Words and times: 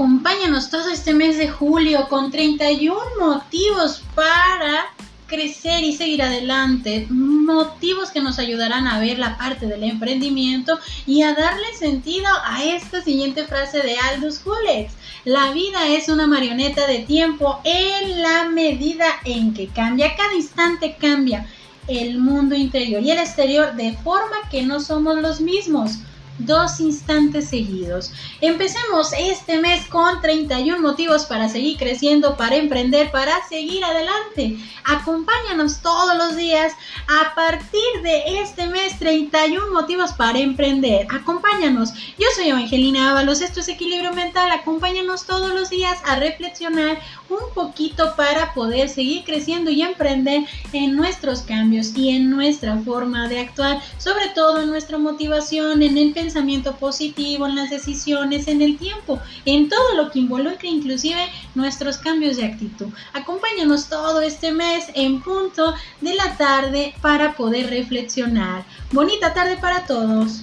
Acompáñanos 0.00 0.70
todo 0.70 0.88
este 0.88 1.12
mes 1.12 1.36
de 1.36 1.50
julio 1.50 2.08
con 2.08 2.30
31 2.30 2.98
motivos 3.20 4.02
para 4.14 4.86
crecer 5.26 5.84
y 5.84 5.94
seguir 5.94 6.22
adelante, 6.22 7.06
motivos 7.10 8.10
que 8.10 8.22
nos 8.22 8.38
ayudarán 8.38 8.86
a 8.86 8.98
ver 8.98 9.18
la 9.18 9.36
parte 9.36 9.66
del 9.66 9.84
emprendimiento 9.84 10.78
y 11.06 11.20
a 11.20 11.34
darle 11.34 11.66
sentido 11.78 12.28
a 12.46 12.64
esta 12.64 13.02
siguiente 13.02 13.44
frase 13.44 13.80
de 13.80 13.98
Aldous 13.98 14.40
Huxley. 14.42 14.86
La 15.26 15.52
vida 15.52 15.86
es 15.88 16.08
una 16.08 16.26
marioneta 16.26 16.86
de 16.86 17.00
tiempo 17.00 17.60
en 17.64 18.22
la 18.22 18.48
medida 18.48 19.04
en 19.26 19.52
que 19.52 19.68
cambia, 19.68 20.16
cada 20.16 20.32
instante 20.32 20.96
cambia 20.98 21.46
el 21.88 22.18
mundo 22.18 22.54
interior 22.54 23.02
y 23.02 23.10
el 23.10 23.18
exterior 23.18 23.74
de 23.76 23.92
forma 23.98 24.48
que 24.50 24.62
no 24.62 24.80
somos 24.80 25.20
los 25.20 25.42
mismos 25.42 25.98
dos 26.46 26.80
instantes 26.80 27.48
seguidos. 27.48 28.12
Empecemos 28.40 29.12
este 29.12 29.58
mes 29.60 29.86
con 29.86 30.20
31 30.20 30.80
motivos 30.80 31.24
para 31.24 31.48
seguir 31.48 31.78
creciendo, 31.78 32.36
para 32.36 32.56
emprender, 32.56 33.10
para 33.10 33.32
seguir 33.48 33.84
adelante. 33.84 34.56
Acompáñanos 34.84 35.80
todos 35.80 36.16
los 36.16 36.36
días 36.36 36.72
a 37.08 37.34
partir 37.34 38.02
de 38.02 38.40
este 38.40 38.66
31 39.00 39.72
motivos 39.72 40.12
para 40.12 40.38
emprender. 40.38 41.06
Acompáñanos. 41.10 41.94
Yo 42.18 42.26
soy 42.36 42.50
Evangelina 42.50 43.10
Ábalos, 43.10 43.40
esto 43.40 43.60
es 43.60 43.68
Equilibrio 43.68 44.12
Mental. 44.12 44.52
Acompáñanos 44.52 45.24
todos 45.24 45.54
los 45.54 45.70
días 45.70 45.98
a 46.04 46.16
reflexionar 46.16 46.98
un 47.30 47.54
poquito 47.54 48.14
para 48.14 48.52
poder 48.52 48.90
seguir 48.90 49.24
creciendo 49.24 49.70
y 49.70 49.80
emprender 49.80 50.44
en 50.74 50.96
nuestros 50.96 51.40
cambios 51.40 51.96
y 51.96 52.10
en 52.10 52.30
nuestra 52.30 52.76
forma 52.78 53.26
de 53.26 53.40
actuar, 53.40 53.80
sobre 53.96 54.28
todo 54.34 54.60
en 54.60 54.68
nuestra 54.68 54.98
motivación, 54.98 55.82
en 55.82 55.96
el 55.96 56.12
pensamiento 56.12 56.76
positivo, 56.76 57.46
en 57.46 57.56
las 57.56 57.70
decisiones, 57.70 58.48
en 58.48 58.60
el 58.60 58.76
tiempo, 58.76 59.18
en 59.46 59.70
todo 59.70 59.94
lo 59.96 60.10
que 60.10 60.18
involucra 60.18 60.68
inclusive 60.68 61.26
nuestros 61.54 61.96
cambios 61.96 62.36
de 62.36 62.44
actitud. 62.44 62.88
Acompáñanos 63.14 63.88
todo 63.88 64.20
este 64.20 64.52
mes 64.52 64.88
en 64.94 65.22
punto 65.22 65.74
de 66.02 66.14
la 66.14 66.36
tarde 66.36 66.94
para 67.00 67.34
poder 67.34 67.70
reflexionar. 67.70 68.66
Bonita 68.92 69.32
tarde 69.32 69.56
para 69.56 69.86
todos. 69.86 70.42